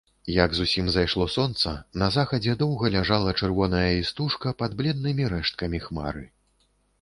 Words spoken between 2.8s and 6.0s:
ляжала чырвоная істужка пад бледнымі рэшткамі